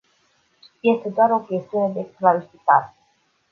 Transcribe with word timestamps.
Este 0.91 1.09
doar 1.15 1.31
o 1.31 1.43
chestiune 1.47 1.93
de 1.93 2.03
clarificare. 2.17 2.89